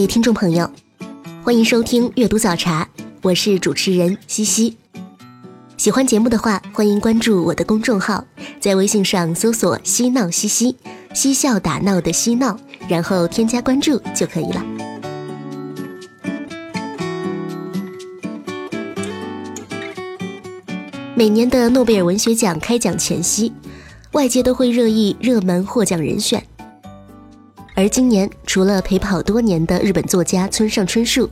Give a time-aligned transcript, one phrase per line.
[0.00, 0.70] 位听众朋友，
[1.42, 2.88] 欢迎收听阅读早茶，
[3.20, 4.76] 我是主持人西西。
[5.76, 8.24] 喜欢节目的话，欢迎关注我的公众号，
[8.60, 10.76] 在微信上搜索“嬉闹西西”，
[11.12, 12.56] 嬉笑打闹的嬉闹，
[12.88, 14.64] 然后添加关注就可以了。
[21.16, 23.52] 每年的诺贝尔文学奖开奖前夕，
[24.12, 26.40] 外界都会热议热门获奖人选。
[27.78, 31.30] 而今年，除了陪跑多年的日本作家村上春树、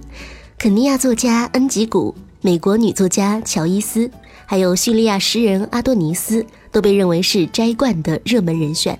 [0.56, 4.08] 肯尼亚作家恩吉古、美国女作家乔伊斯，
[4.46, 8.96] 还有叙利亚诗人阿多尼斯，都被认为是摘冠的热门人选。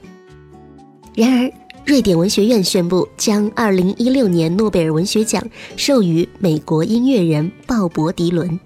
[1.15, 1.53] 然而，
[1.85, 5.41] 瑞典文学院宣布将2016年诺贝尔文学奖
[5.77, 8.59] 授予美国音乐人鲍勃·迪伦。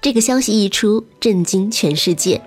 [0.00, 2.40] 这个消息一出，震惊全世界。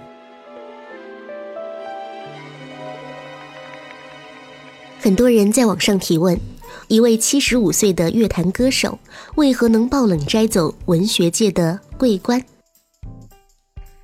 [5.08, 6.38] 很多人在网上提问：
[6.90, 9.00] 一位七十五岁的乐坛歌手，
[9.36, 12.44] 为何能爆冷摘走文学界的桂冠？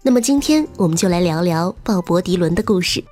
[0.02, 3.04] 那么今天我们就来聊聊鲍勃·迪伦的故事。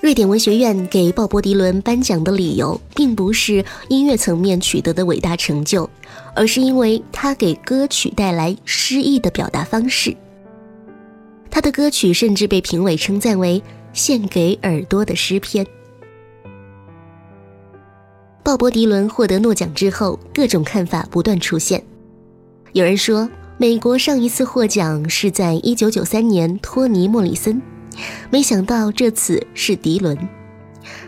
[0.00, 5.90] 瑞典文学院给鲍勃·迪伦颁奖的理由，并不是音乐层面取得的伟大成就，
[6.34, 10.16] 而是因为他给歌曲带来诗意的表达方式。
[11.50, 13.62] 他的歌曲甚至被评委称赞为。
[13.98, 15.66] 献给耳朵的诗篇。
[18.42, 21.84] 鲍勃·迪伦获得诺奖之后，各种看法不断出现。
[22.72, 27.60] 有人说，美国上一次获奖是在1993年，托尼·莫里森，
[28.30, 30.16] 没想到这次是迪伦。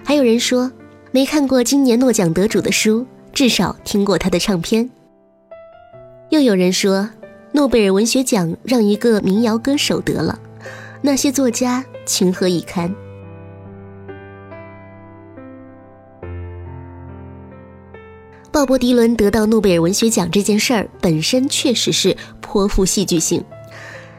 [0.05, 0.71] 还有人说，
[1.13, 4.91] 没看过今年诺奖得主的书，至少听过他的唱片。
[6.29, 7.09] 又有人说，
[7.53, 10.39] 诺贝尔文学奖让一个民谣歌手得了，
[11.01, 11.85] 那些作家。
[12.05, 12.95] 情何以堪？
[18.53, 23.43] 鲍勃·迪伦得到诺贝尔文学奖这件事儿本身确实是颇富戏剧性，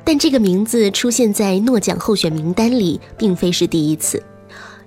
[0.06, 4.24] 但这个名字出现在诺奖候选名单里并非是第一次。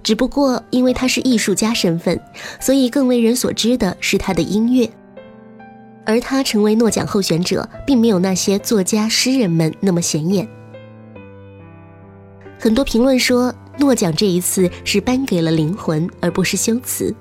[0.02, 2.18] 只不过因为他是艺术家身份，
[2.58, 4.88] 所以更为人所知的是他的音乐，
[6.04, 10.48] 而他成为诺奖候选者，并没有那些作家、诗人们那么显眼。
[12.58, 17.14] 很多评论说，诺奖这一次是颁给了灵魂，而不是修辞。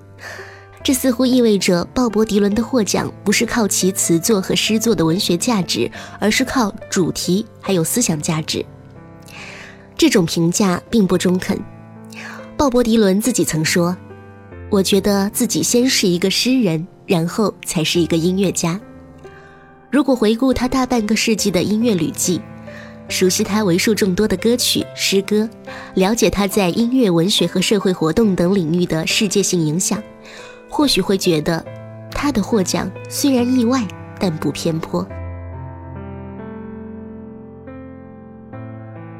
[0.83, 5.89] 这似乎意味着鲍勃·迪伦的获奖不是靠其词作和诗作的文学价值，
[6.19, 8.65] 而是靠主题还有思想价值。
[9.97, 11.57] 这种评价并不中肯。
[12.57, 13.95] 鲍勃·迪伦自己曾说
[14.69, 18.79] ：“我觉得自己先是一个诗人，然后才是一个音乐家。”
[19.89, 22.41] 如果回顾他大半个世纪的音乐履历，
[23.13, 25.47] 熟悉他为数众多的歌曲、诗歌，
[25.93, 30.01] 了解他在音乐、文学和社会活动等领域的世界性影响，
[30.67, 31.63] 或许会觉得，
[32.09, 33.87] 他的获奖虽然意外，
[34.19, 35.07] 但不偏颇。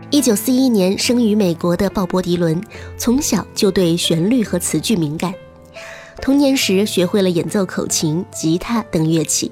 [0.10, 2.60] 一九四一年生于美国的鲍勃·迪伦，
[2.98, 5.32] 从小就对旋律和词句敏感，
[6.20, 9.52] 童年时学会了演奏口琴、吉他等乐器，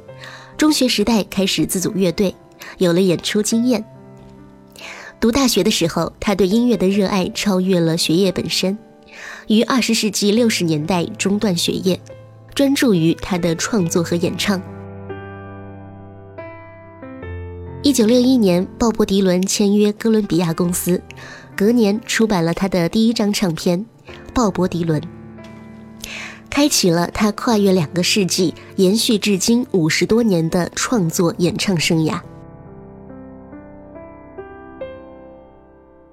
[0.58, 2.36] 中学时代开始自组乐队，
[2.80, 3.86] 有了演出经验。
[5.22, 8.76] 读大学的时候，他对音乐的热爱超越了学业本身。
[9.48, 12.02] 于二十世纪六十年代中断学业，
[12.56, 14.60] 专注于他的创作和演唱。
[17.84, 21.00] 一九六一年，鲍勃·迪伦签约哥伦比亚公司，
[21.56, 23.80] 隔年出版了他的第一张唱片
[24.34, 25.00] 《鲍勃·迪伦》，
[26.50, 32.20] 开启了他跨越两个世纪、延续至今五十多年的创作演唱生涯。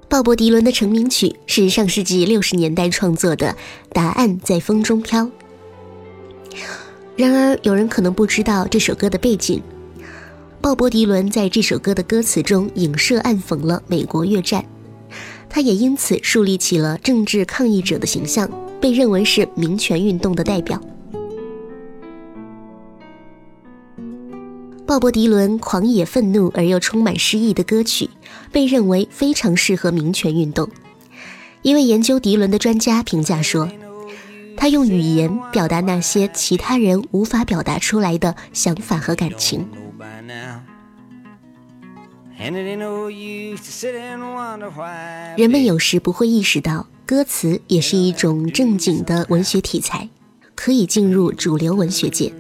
[0.08, 3.48] 鲍勃·迪伦的成名曲是上世纪六十年代创作的
[3.92, 5.24] 《答案在风中飘》。
[7.14, 9.62] 然而，有人可能不知道这首歌的背景。
[10.62, 14.64] 鲍勃·迪伦在这首歌的歌词中影射暗讽了美国越战，
[15.46, 18.48] 他也因此树立起了政治抗议者的形象，
[18.80, 20.80] 被认为是民权运动的代表。
[24.88, 28.08] 鲍勃迪伦狂野愤怒而又充满诗意的歌曲，
[28.50, 30.66] 被认为非常适合民权运动。
[31.60, 33.68] 一位研究迪伦的专家评价说
[34.56, 39.68] ：“他用语言表达那些其他人无法表达出来的想法和感情。”
[45.36, 50.08] 人们有时不会意识到，歌词也是一种正经的文学题材，
[50.54, 52.32] 可以进入主流文学界。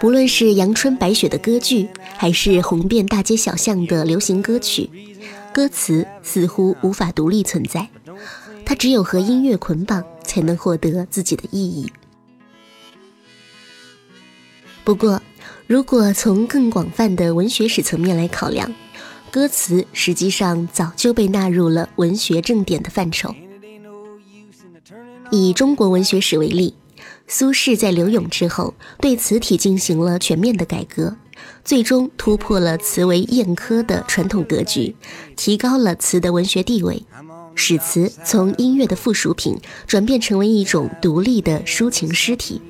[0.00, 4.88] 不论是阳春白雪的歌剧，还是红遍大街小巷的流行歌曲，
[5.52, 7.88] 歌词似乎无法独立存在，
[8.64, 11.92] 它只有和音乐捆绑，才能获得自己的意义。
[14.84, 15.20] 不过，
[15.66, 18.72] 如果从更广泛的文学史层面来考量，
[19.30, 23.34] 歌词实际上早就被纳入了文学正典的范畴。
[25.30, 26.74] 以中国文学史为例，
[27.26, 31.16] 苏轼在柳永之后，对词体进行了全面的改革，
[31.64, 34.96] 最终突破了词为艳科的传统格局，
[35.36, 37.04] 提高了词的文学地位，
[37.54, 42.62] 使词从音乐的附属品转变成为一种独立的抒情诗体，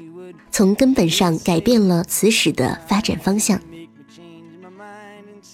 [0.51, 3.61] 从根本上改变了词史的发展方向。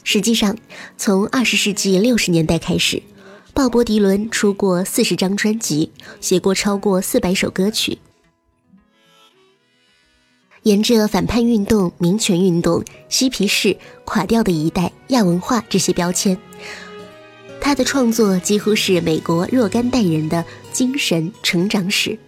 [0.03, 0.57] 实际上，
[0.97, 3.03] 从二十世纪六十年代开始。
[3.55, 7.97] 鲍勃迪伦出过四十张专辑，写过超过四百首歌曲。
[10.65, 16.37] 沿着反叛运动、民权运动、嬉皮士、垮掉的一代、亚文化这些标签，
[17.61, 22.19] 他的创作几乎是美国若干代人的精神成长史。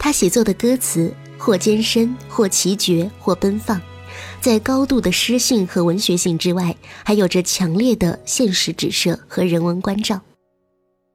[0.00, 3.80] 他写作的歌词或艰深，或奇绝，或奔放。
[4.42, 6.74] 在高度的诗性和文学性之外，
[7.04, 10.20] 还有着强烈的现实指涉和人文关照。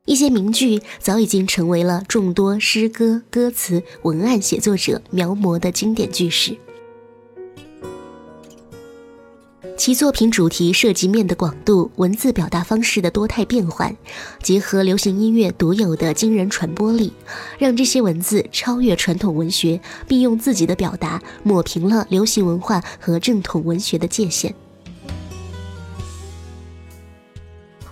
[0.05, 6.57] 一些名句早已经成为了众多诗歌、歌词、文案写作者描摹的经典句式。
[9.75, 13.95] 其作品主题涉及面的广度、文字表达方式的多态变换，
[14.43, 17.11] 结合流行音乐独有的惊人传播力，
[17.57, 24.53] 让这些文字超越传统文学，并用自己的表达抹平了流行文化和正统文学的界限。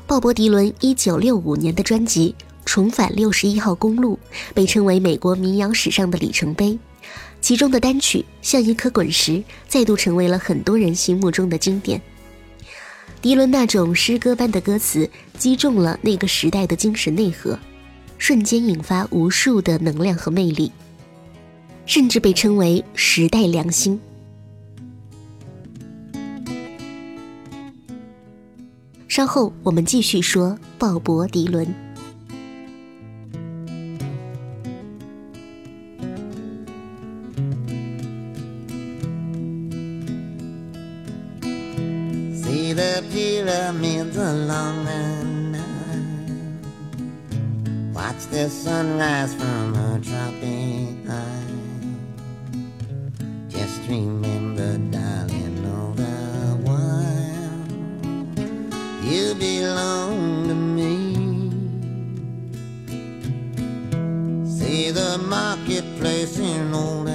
[0.05, 4.19] 鲍勃迪伦一九六五年的专辑《重返六十一号公路》
[4.53, 6.77] 被称为美国民谣史上的里程碑。
[7.45, 9.33] 其中的单曲《像一颗滚石》
[9.67, 12.01] 再度成为了很多人心目中的经典。
[13.21, 15.07] 迪伦那种诗歌般的歌词
[15.37, 17.59] 击中了那个时代的精神内核，
[18.17, 20.71] 瞬间引发无数的能量和魅力，
[21.85, 24.01] 甚至被称为时代良心。
[29.07, 31.84] 稍后我们继续说鲍勃·迪伦。
[64.65, 67.05] See the marketplace in old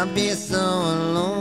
[0.00, 1.39] I'll be so alone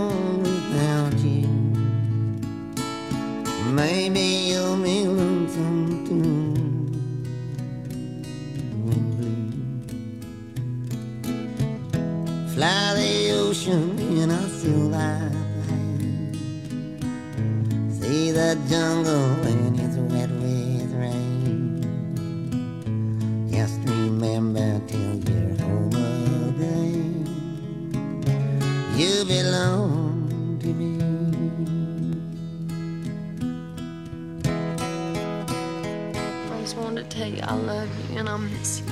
[36.70, 38.86] just wanted to tell you I love you and I miss you.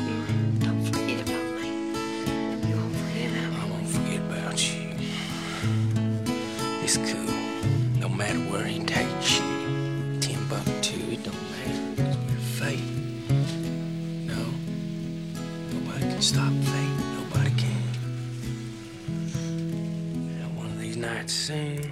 [0.65, 1.69] Don't forget about me.
[2.67, 3.59] You won't forget about me.
[3.61, 4.95] I won't forget about you.
[6.81, 7.33] It's cool.
[7.99, 9.45] No matter where he takes you.
[10.19, 12.01] Timbuktu, it don't matter.
[12.01, 12.89] It's your fate.
[14.25, 14.41] No.
[15.71, 16.97] Nobody can stop fate.
[17.19, 17.83] Nobody can.
[20.41, 21.91] And one of these nights soon,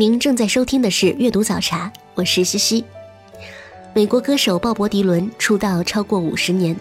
[0.00, 2.82] 您正在收听的是《阅读早茶》，我是西西。
[3.92, 6.74] 美国歌手鲍勃迪伦出道超过五十年，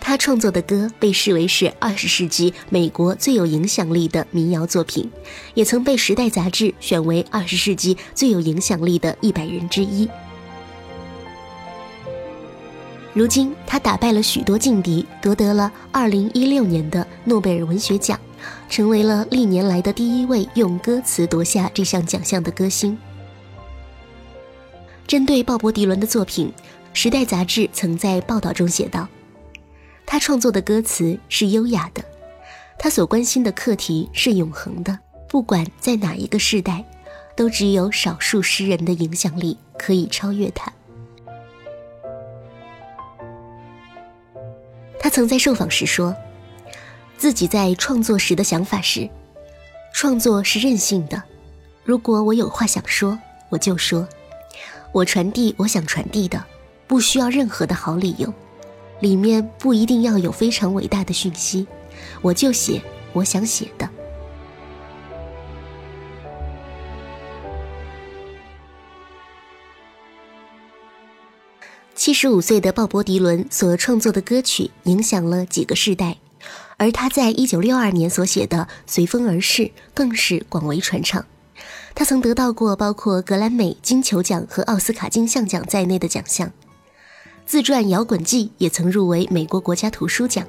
[0.00, 5.06] 他创作的歌被视为是二十世纪美国最有影响力的民谣作品，
[5.52, 10.08] 也曾被《时代》杂志选为二十世纪最有影响力的一百人之一。
[13.12, 18.18] 如今，他打败了许多劲敌，夺得了二零一六年的诺贝尔文学奖。
[18.68, 22.98] 成为了历年来的第一位用歌词夺下这项奖项的歌星。
[25.06, 26.52] 针对鲍勃迪伦的作品，
[26.92, 29.06] 《时代》杂志曾在报道中写道
[30.04, 32.04] ：“他创作的歌词是优雅的，
[32.78, 34.98] 他所关心的课题是永恒的。
[35.28, 36.84] 不管在哪一个时代，
[37.36, 40.72] 都只有少数诗人的影响力可以超越他。”
[44.98, 46.14] 他曾在受访时说。
[47.18, 49.08] 自己在创作时的想法是：
[49.92, 51.22] 创作是任性的，
[51.82, 53.18] 如果我有话想说，
[53.48, 54.06] 我就说；
[54.92, 56.44] 我传递我想传递的，
[56.86, 58.32] 不需要任何的好理由，
[59.00, 61.66] 里面不一定要有非常伟大的讯息，
[62.20, 62.80] 我就写
[63.12, 63.88] 我想写的。
[71.94, 76.18] 七十五岁的鲍勃迪伦所创作的歌曲影响了几个世代。
[76.78, 79.62] 而他在一九六二年所写的《随风而逝》
[79.94, 81.24] 更是广为传唱。
[81.94, 86.52] 他曾得到过包括格莱美、金球奖和奥斯卡金像奖在内的奖项。
[87.46, 90.46] 自传《摇滚记》也曾入围美国国家图书奖。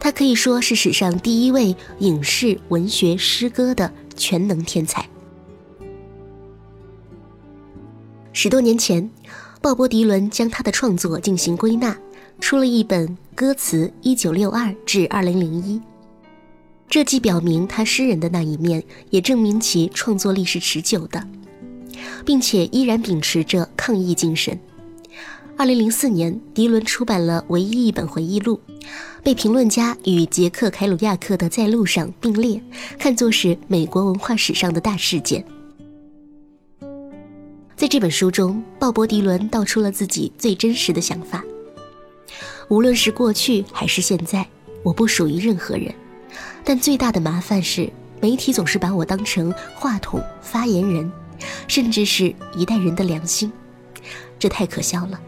[0.00, 5.08] 他可以说是史上第一位影视、文学、诗歌的全能天才。
[8.32, 9.08] 十多年前，
[9.62, 11.96] 鲍勃·迪伦将他的创作进行归纳。
[12.38, 15.78] 出了一本歌词，一九六二至二零零一。
[16.88, 21.22] 这既表明他诗人的那一面，也证明其创作力是持久的，
[22.24, 24.58] 并且依然秉持着抗议精神。
[25.54, 28.58] 二零零四年，迪伦出版了唯一一本回忆录，
[29.22, 32.58] 被评论家与杰克·凯鲁亚克的《在路上》并列，
[32.98, 35.44] 看作是美国文化史上的大事件。
[37.76, 41.44] 在这本书中，鲍勃·迪伦道出了自己最真实的想法。
[42.68, 44.46] 无论是过去还是现在，
[44.82, 45.94] 我不属于任何人。
[46.64, 47.88] 但最大的麻烦是，
[48.20, 51.10] 媒体总是把我当成话筒发言人，
[51.68, 53.52] 甚至是一代人的良心。
[54.38, 55.20] 这太可笑了。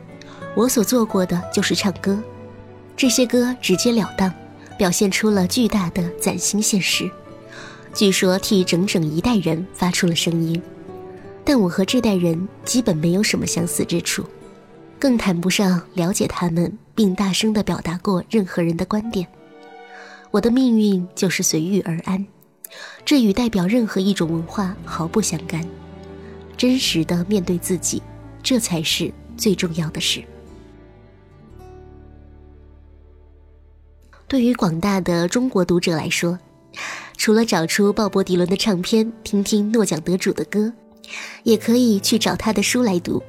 [0.56, 2.18] 我所做过的就是唱歌，
[2.96, 4.32] 这些歌直截了当，
[4.76, 7.08] 表现出了巨大的崭新现实。
[7.94, 10.60] 据说替整整一代人发出了声音，
[11.44, 14.24] 但我和这代人基本没有什么相似之处。
[14.98, 19.26] 更谈不上了解他们，并大声地表达过任何人的观点。
[20.30, 22.26] 我的命运就是随遇而安，
[23.04, 25.64] 这与代表任何一种文化毫不相干。
[26.56, 28.02] 真实的面对自己，
[28.42, 30.22] 这才是最重要的事。
[34.26, 36.38] 对于广大的中国读者来说，
[37.16, 40.72] 除了找出鲍勃迪伦的唱片，听听诺奖得主的歌，
[41.44, 43.22] 也可以去找他的书来读。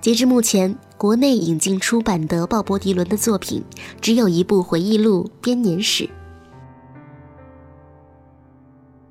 [0.00, 3.62] 截至目前，国内引进出版的鲍勃迪伦的作品
[4.00, 6.04] 只有一部回忆录《编年史》。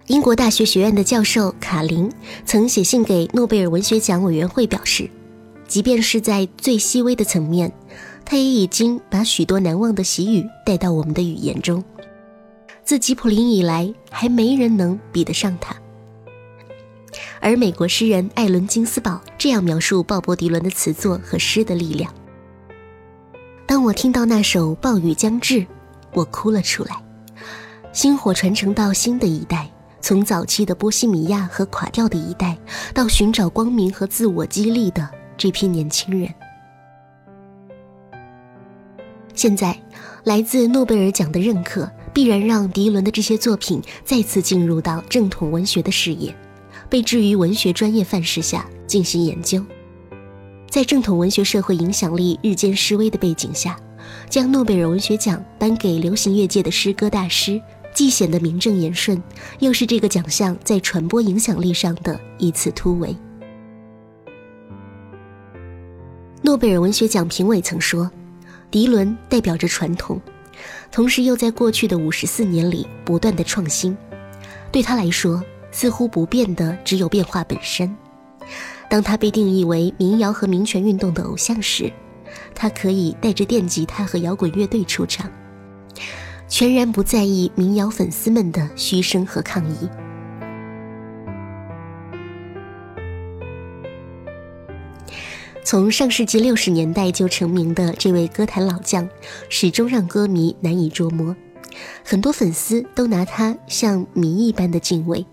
[0.08, 2.12] 英国大学学院的教授卡林
[2.44, 5.08] 曾写信给诺贝尔文学奖委员会，表示，
[5.68, 7.72] 即便是在最细微的层面，
[8.26, 11.84] 他也已经把许多难忘的喜语带到我们的语言中。
[12.84, 15.76] 自吉普林以来，还没人能比得上他。
[17.42, 22.14] 而美国诗人艾伦金斯堡这样描述鲍勃迪伦的词作和诗的力量：
[23.66, 25.56] 当我听到那首《暴雨将至》，
[26.14, 27.02] 我哭了出来。
[27.92, 29.70] 星火传承到新的一代，
[30.02, 32.58] 从早期的波西米亚和垮掉的一代，
[32.94, 36.32] 到寻找光明和自我激励的这批年轻人。
[39.34, 39.80] 现在，
[40.26, 46.36] 来自诺贝尔奖的认可，必然让迪伦的这些作品再次进入到正统文学的视野。
[46.90, 49.64] 被置于文学专业范式下进行研究，
[50.70, 53.80] 在正统文学社会影响力日渐式微的背景下，
[54.28, 57.62] 将诺贝尔文学奖颁给流行乐界的诗歌大师，
[57.94, 59.22] 既显得名正言顺，
[59.60, 63.16] 又是这个奖项在传播影响力上的一次突围。
[66.42, 68.10] 诺贝尔文学奖评委曾说
[68.72, 70.20] ：“迪伦代表着传统，
[70.92, 73.96] 同时又在过去的五十四年里不断的创新，
[74.72, 77.96] 对他来说。”似乎不变的只有变化本身。
[78.90, 81.92] 当他被定义为民谣和民权运动的偶像时，
[82.56, 85.30] 他可以带着电吉他和摇滚乐队出场，
[86.48, 89.88] 全然不在意民谣粉丝们的嘘声和抗议。
[95.64, 99.08] 从上世纪六十年代就成名的这位歌坛老将，
[99.50, 101.36] 始终让歌迷难以捉摸，
[102.04, 105.24] 很多粉丝都拿他像谜一般的敬畏。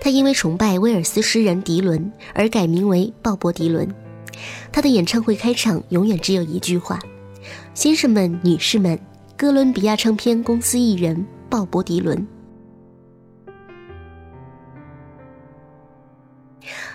[0.00, 3.88] 他因为崇拜威尔斯诗人迪伦而改名为鲍勃·迪伦。
[4.70, 6.98] 他的演唱会开场永远只有一句话
[7.74, 8.98] ：“先生们、女士们，
[9.36, 12.26] 哥伦比亚唱片公司艺人鲍勃·迪伦。”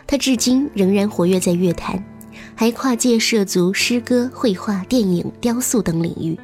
[0.07, 2.03] 他至今仍然活跃在乐坛，
[2.55, 6.39] 还跨界涉足诗歌、绘画、电影、雕塑等领域。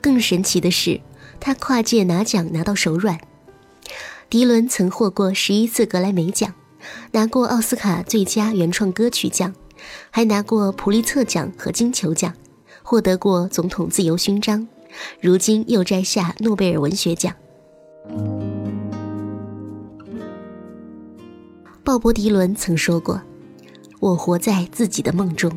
[0.00, 1.00] 更神奇的是，
[1.40, 3.18] 他跨界拿奖拿到手软。
[4.30, 6.52] 迪伦曾获过十一次格莱美奖，
[7.12, 9.54] 拿过奥斯卡最佳原创歌曲奖，
[10.10, 12.34] 还拿过普利策奖和金球奖，
[12.82, 14.66] 获得过总统自由勋章，
[15.20, 17.32] 如今又摘下诺贝尔文学奖。
[21.84, 23.20] 鲍勃·迪伦曾说过
[24.00, 25.52] ：“我活在自己的梦中，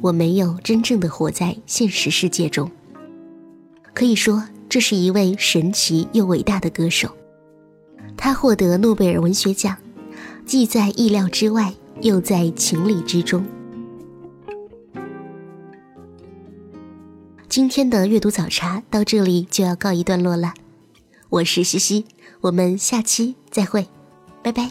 [0.00, 2.70] 我没有真正的活在现实世界中。”
[3.92, 7.10] 可以说，这是一位神奇又伟大的歌手。
[8.16, 9.76] 他获得诺贝尔文学奖，
[10.44, 13.44] 既在意料之外，又在情理之中。
[17.48, 20.52] 今天的阅读早茶到这里就要告一段落了，
[21.30, 22.04] 我是西西，
[22.40, 23.86] 我们下期再会，
[24.42, 24.70] 拜拜。